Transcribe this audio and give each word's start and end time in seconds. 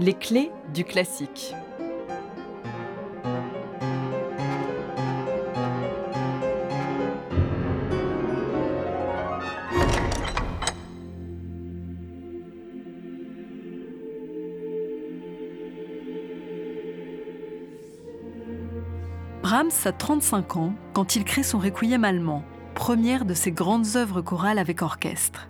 Les 0.00 0.14
clés 0.14 0.52
du 0.72 0.84
classique. 0.84 1.52
Brahms 19.42 19.70
a 19.84 19.90
35 19.90 20.56
ans 20.56 20.74
quand 20.92 21.16
il 21.16 21.24
crée 21.24 21.42
son 21.42 21.58
Requiem 21.58 22.04
allemand, 22.04 22.44
première 22.76 23.24
de 23.24 23.34
ses 23.34 23.50
grandes 23.50 23.96
œuvres 23.96 24.20
chorales 24.22 24.60
avec 24.60 24.80
orchestre. 24.82 25.48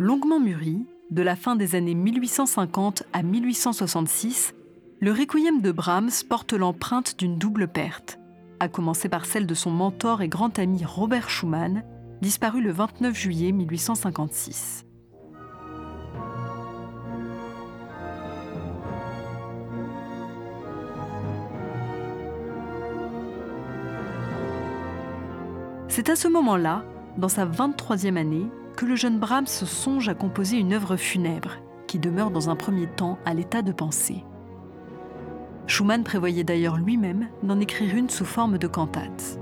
Longuement 0.00 0.38
mûri, 0.38 0.86
de 1.10 1.22
la 1.22 1.34
fin 1.34 1.56
des 1.56 1.74
années 1.74 1.96
1850 1.96 3.02
à 3.12 3.24
1866, 3.24 4.54
le 5.00 5.10
requiem 5.10 5.60
de 5.60 5.72
Brahms 5.72 6.22
porte 6.28 6.52
l'empreinte 6.52 7.18
d'une 7.18 7.36
double 7.36 7.66
perte, 7.66 8.20
à 8.60 8.68
commencer 8.68 9.08
par 9.08 9.26
celle 9.26 9.44
de 9.44 9.54
son 9.54 9.72
mentor 9.72 10.22
et 10.22 10.28
grand 10.28 10.56
ami 10.60 10.84
Robert 10.84 11.28
Schumann, 11.28 11.82
disparu 12.20 12.62
le 12.62 12.70
29 12.70 13.12
juillet 13.12 13.50
1856. 13.50 14.84
C'est 25.88 26.08
à 26.08 26.14
ce 26.14 26.28
moment-là, 26.28 26.84
dans 27.16 27.28
sa 27.28 27.44
23e 27.44 28.16
année, 28.16 28.46
que 28.78 28.86
le 28.86 28.94
jeune 28.94 29.18
Brahms 29.18 29.48
songe 29.48 30.08
à 30.08 30.14
composer 30.14 30.56
une 30.56 30.72
œuvre 30.72 30.96
funèbre, 30.96 31.56
qui 31.88 31.98
demeure 31.98 32.30
dans 32.30 32.48
un 32.48 32.54
premier 32.54 32.86
temps 32.86 33.18
à 33.24 33.34
l'état 33.34 33.60
de 33.60 33.72
pensée. 33.72 34.24
Schumann 35.66 36.04
prévoyait 36.04 36.44
d'ailleurs 36.44 36.76
lui-même 36.76 37.28
d'en 37.42 37.58
écrire 37.58 37.96
une 37.96 38.08
sous 38.08 38.24
forme 38.24 38.56
de 38.56 38.68
cantate. 38.68 39.40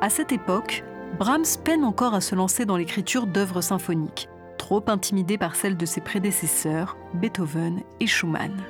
À 0.00 0.10
cette 0.10 0.32
époque, 0.32 0.82
Brahms 1.16 1.44
peine 1.64 1.84
encore 1.84 2.14
à 2.14 2.20
se 2.20 2.34
lancer 2.34 2.64
dans 2.64 2.76
l'écriture 2.76 3.28
d'œuvres 3.28 3.60
symphoniques, 3.60 4.28
trop 4.58 4.82
intimidé 4.88 5.38
par 5.38 5.54
celles 5.54 5.76
de 5.76 5.86
ses 5.86 6.00
prédécesseurs, 6.00 6.96
Beethoven 7.14 7.82
et 8.00 8.08
Schumann. 8.08 8.64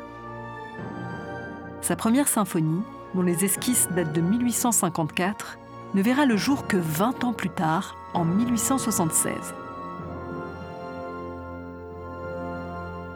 Sa 1.80 1.96
première 1.96 2.28
symphonie, 2.28 2.82
dont 3.14 3.22
les 3.22 3.44
esquisses 3.44 3.88
datent 3.94 4.12
de 4.12 4.20
1854, 4.20 5.58
ne 5.94 6.02
verra 6.02 6.26
le 6.26 6.36
jour 6.36 6.66
que 6.66 6.76
20 6.76 7.24
ans 7.24 7.32
plus 7.32 7.50
tard, 7.50 7.96
en 8.14 8.24
1876. 8.24 9.54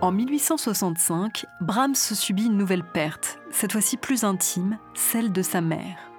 En 0.02 0.12
1865, 0.12 1.46
Brahms 1.60 1.94
subit 1.94 2.46
une 2.46 2.58
nouvelle 2.58 2.84
perte, 2.84 3.38
cette 3.50 3.72
fois-ci 3.72 3.96
plus 3.96 4.24
intime, 4.24 4.78
celle 4.94 5.32
de 5.32 5.42
sa 5.42 5.60
mère. 5.60 6.10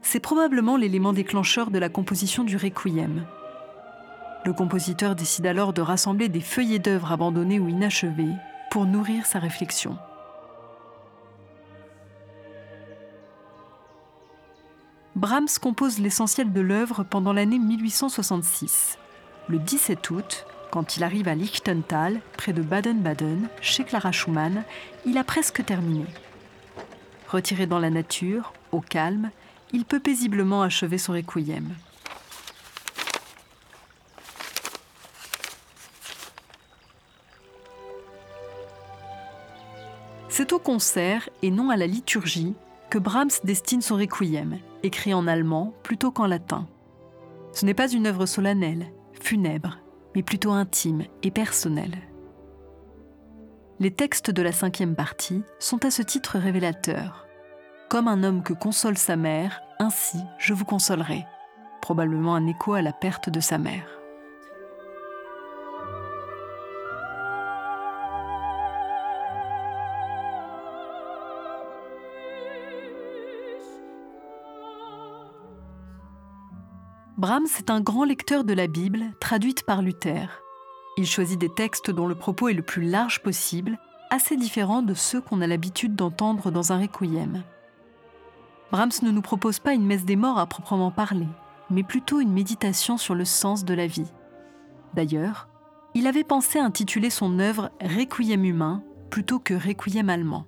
C'est 0.00 0.20
probablement 0.20 0.76
l'élément 0.76 1.12
déclencheur 1.12 1.70
de 1.70 1.78
la 1.78 1.88
composition 1.88 2.44
du 2.44 2.56
Requiem. 2.56 3.26
Le 4.44 4.52
compositeur 4.52 5.14
décide 5.14 5.46
alors 5.46 5.72
de 5.72 5.82
rassembler 5.82 6.28
des 6.28 6.40
feuillets 6.40 6.80
d'œuvres 6.80 7.12
abandonnées 7.12 7.60
ou 7.60 7.68
inachevées 7.68 8.34
pour 8.70 8.86
nourrir 8.86 9.26
sa 9.26 9.38
réflexion. 9.38 9.96
Brahms 15.22 15.60
compose 15.60 16.00
l'essentiel 16.00 16.52
de 16.52 16.60
l'œuvre 16.60 17.04
pendant 17.04 17.32
l'année 17.32 17.60
1866. 17.60 18.98
Le 19.46 19.60
17 19.60 20.10
août, 20.10 20.46
quand 20.72 20.96
il 20.96 21.04
arrive 21.04 21.28
à 21.28 21.36
Lichtental, 21.36 22.20
près 22.36 22.52
de 22.52 22.60
Baden-Baden, 22.60 23.48
chez 23.60 23.84
Clara 23.84 24.10
Schumann, 24.10 24.64
il 25.06 25.16
a 25.18 25.22
presque 25.22 25.64
terminé. 25.64 26.06
Retiré 27.28 27.66
dans 27.66 27.78
la 27.78 27.90
nature, 27.90 28.52
au 28.72 28.80
calme, 28.80 29.30
il 29.72 29.84
peut 29.84 30.00
paisiblement 30.00 30.62
achever 30.62 30.98
son 30.98 31.12
requiem. 31.12 31.72
C'est 40.28 40.52
au 40.52 40.58
concert 40.58 41.28
et 41.42 41.52
non 41.52 41.70
à 41.70 41.76
la 41.76 41.86
liturgie 41.86 42.56
que 42.92 42.98
Brahms 42.98 43.40
destine 43.42 43.80
son 43.80 43.96
requiem, 43.96 44.58
écrit 44.82 45.14
en 45.14 45.26
allemand 45.26 45.72
plutôt 45.82 46.10
qu'en 46.10 46.26
latin. 46.26 46.68
Ce 47.52 47.64
n'est 47.64 47.72
pas 47.72 47.90
une 47.90 48.06
œuvre 48.06 48.26
solennelle, 48.26 48.92
funèbre, 49.18 49.78
mais 50.14 50.22
plutôt 50.22 50.50
intime 50.50 51.04
et 51.22 51.30
personnelle. 51.30 51.96
Les 53.80 53.92
textes 53.92 54.30
de 54.30 54.42
la 54.42 54.52
cinquième 54.52 54.94
partie 54.94 55.42
sont 55.58 55.86
à 55.86 55.90
ce 55.90 56.02
titre 56.02 56.36
révélateurs. 56.38 57.26
Comme 57.88 58.08
un 58.08 58.22
homme 58.24 58.42
que 58.42 58.52
console 58.52 58.98
sa 58.98 59.16
mère, 59.16 59.62
ainsi 59.78 60.18
je 60.36 60.52
vous 60.52 60.66
consolerai. 60.66 61.24
Probablement 61.80 62.34
un 62.34 62.46
écho 62.46 62.74
à 62.74 62.82
la 62.82 62.92
perte 62.92 63.30
de 63.30 63.40
sa 63.40 63.56
mère. 63.56 64.01
Brahms 77.18 77.48
est 77.58 77.68
un 77.68 77.82
grand 77.82 78.04
lecteur 78.04 78.42
de 78.42 78.54
la 78.54 78.66
Bible, 78.66 79.12
traduite 79.20 79.64
par 79.64 79.82
Luther. 79.82 80.42
Il 80.96 81.06
choisit 81.06 81.38
des 81.38 81.50
textes 81.50 81.90
dont 81.90 82.06
le 82.06 82.14
propos 82.14 82.48
est 82.48 82.54
le 82.54 82.62
plus 82.62 82.88
large 82.88 83.22
possible, 83.22 83.78
assez 84.08 84.36
différents 84.36 84.82
de 84.82 84.94
ceux 84.94 85.20
qu'on 85.20 85.42
a 85.42 85.46
l'habitude 85.46 85.94
d'entendre 85.94 86.50
dans 86.50 86.72
un 86.72 86.80
requiem. 86.80 87.42
Brahms 88.70 89.02
ne 89.02 89.10
nous 89.10 89.20
propose 89.20 89.58
pas 89.58 89.74
une 89.74 89.84
messe 89.84 90.06
des 90.06 90.16
morts 90.16 90.38
à 90.38 90.46
proprement 90.46 90.90
parler, 90.90 91.28
mais 91.68 91.82
plutôt 91.82 92.20
une 92.20 92.32
méditation 92.32 92.96
sur 92.96 93.14
le 93.14 93.26
sens 93.26 93.66
de 93.66 93.74
la 93.74 93.86
vie. 93.86 94.10
D'ailleurs, 94.94 95.48
il 95.94 96.06
avait 96.06 96.24
pensé 96.24 96.58
intituler 96.58 97.10
son 97.10 97.38
œuvre 97.38 97.70
Requiem 97.82 98.44
humain 98.44 98.82
plutôt 99.10 99.38
que 99.38 99.52
Requiem 99.52 100.08
allemand. 100.08 100.46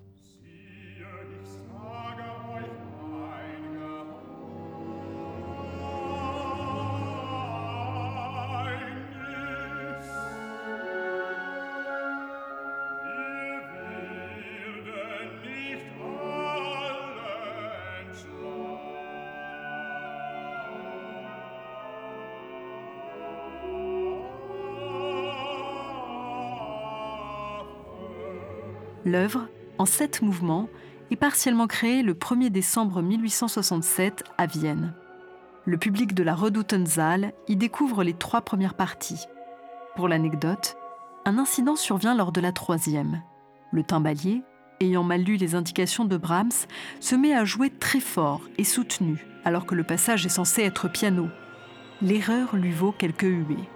L'œuvre, 29.04 29.48
en 29.78 29.84
sept 29.84 30.22
mouvements, 30.22 30.68
est 31.10 31.16
partiellement 31.16 31.66
créée 31.66 32.02
le 32.02 32.14
1er 32.14 32.48
décembre 32.48 33.02
1867 33.02 34.24
à 34.38 34.46
Vienne. 34.46 34.94
Le 35.66 35.76
public 35.76 36.14
de 36.14 36.22
la 36.22 36.34
Redoutensaal 36.34 37.32
y 37.48 37.56
découvre 37.56 38.02
les 38.02 38.14
trois 38.14 38.40
premières 38.40 38.74
parties. 38.74 39.26
Pour 39.96 40.08
l'anecdote, 40.08 40.76
un 41.26 41.38
incident 41.38 41.76
survient 41.76 42.14
lors 42.14 42.32
de 42.32 42.40
la 42.40 42.52
troisième. 42.52 43.22
Le 43.72 43.82
timbalier, 43.82 44.42
ayant 44.80 45.04
mal 45.04 45.22
lu 45.22 45.36
les 45.36 45.54
indications 45.54 46.04
de 46.04 46.16
Brahms, 46.16 46.66
se 47.00 47.14
met 47.14 47.34
à 47.34 47.44
jouer 47.44 47.70
très 47.70 48.00
fort 48.00 48.42
et 48.58 48.64
soutenu, 48.64 49.26
alors 49.44 49.66
que 49.66 49.74
le 49.74 49.84
passage 49.84 50.24
est 50.24 50.30
censé 50.30 50.62
être 50.62 50.88
piano. 50.88 51.28
L'erreur 52.02 52.56
lui 52.56 52.72
vaut 52.72 52.92
quelques 52.92 53.22
huées. 53.22 53.68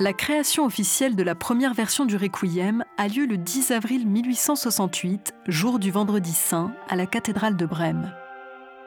La 0.00 0.14
création 0.14 0.64
officielle 0.64 1.14
de 1.14 1.22
la 1.22 1.34
première 1.34 1.74
version 1.74 2.06
du 2.06 2.16
Requiem 2.16 2.86
a 2.96 3.06
lieu 3.06 3.26
le 3.26 3.36
10 3.36 3.70
avril 3.70 4.06
1868, 4.06 5.34
jour 5.46 5.78
du 5.78 5.90
Vendredi 5.90 6.32
Saint, 6.32 6.72
à 6.88 6.96
la 6.96 7.04
cathédrale 7.04 7.54
de 7.54 7.66
Brême. 7.66 8.10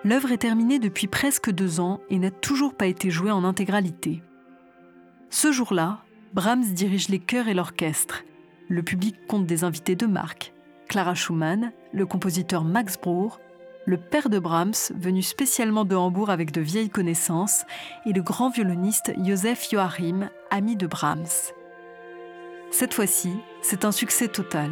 L'œuvre 0.04 0.32
est 0.32 0.40
terminée 0.40 0.80
depuis 0.80 1.06
presque 1.06 1.52
deux 1.52 1.80
ans 1.80 2.00
et 2.10 2.18
n'a 2.18 2.32
toujours 2.32 2.74
pas 2.74 2.88
été 2.88 3.12
jouée 3.12 3.30
en 3.30 3.44
intégralité. 3.44 4.24
Ce 5.30 5.52
jour-là, 5.52 6.00
Brahms 6.34 6.74
dirige 6.74 7.10
les 7.10 7.20
chœurs 7.20 7.48
et 7.48 7.54
l'orchestre. 7.54 8.24
Le 8.68 8.82
public 8.82 9.28
compte 9.28 9.46
des 9.46 9.64
invités 9.64 9.96
de 9.96 10.08
marque. 10.08 10.52
Clara 10.88 11.14
Schumann, 11.14 11.74
le 11.92 12.08
compositeur 12.08 12.64
Max 12.64 13.00
Bruch, 13.00 13.34
le 13.86 13.98
père 13.98 14.30
de 14.30 14.40
Brahms, 14.40 14.92
venu 14.96 15.22
spécialement 15.22 15.86
de 15.86 15.96
Hambourg 15.96 16.30
avec 16.30 16.52
de 16.52 16.62
vieilles 16.62 16.90
connaissances, 16.90 17.66
et 18.06 18.14
le 18.14 18.22
grand 18.22 18.50
violoniste 18.50 19.12
Joseph 19.24 19.70
Joachim, 19.70 20.30
ami 20.50 20.76
de 20.76 20.88
Brahms. 20.88 21.52
Cette 22.72 22.94
fois-ci, 22.94 23.32
c'est 23.62 23.86
un 23.86 23.92
succès 23.92 24.28
total. 24.28 24.72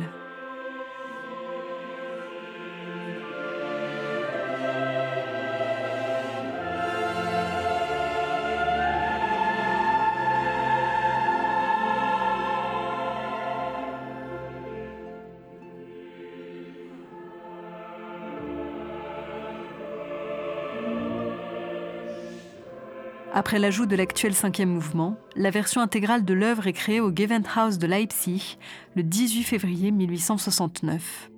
Après 23.33 23.59
l'ajout 23.59 23.85
de 23.85 23.95
l'actuel 23.95 24.33
cinquième 24.33 24.73
mouvement, 24.73 25.15
la 25.37 25.51
version 25.51 25.79
intégrale 25.79 26.25
de 26.25 26.33
l'œuvre 26.33 26.67
est 26.67 26.73
créée 26.73 26.99
au 26.99 27.11
Gewandhaus 27.15 27.77
de 27.77 27.87
Leipzig 27.87 28.57
le 28.95 29.03
18 29.03 29.43
février 29.43 29.91
1869. 29.91 31.31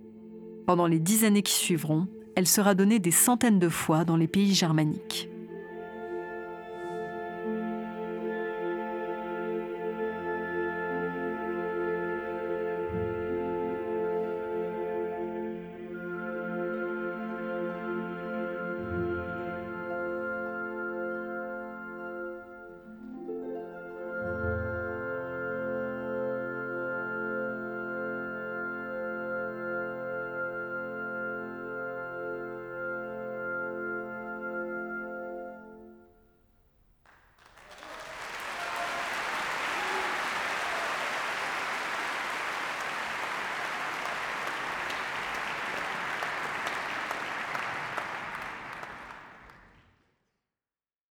Pendant 0.66 0.88
les 0.88 1.00
dix 1.00 1.24
années 1.24 1.44
qui 1.44 1.54
suivront, 1.54 2.08
elle 2.36 2.48
sera 2.48 2.74
donnée 2.74 2.98
des 2.98 3.12
centaines 3.12 3.60
de 3.60 3.70
fois 3.70 4.06
dans 4.06 4.18
les 4.18 4.28
pays 4.28 4.56
germaniques. 4.56 5.30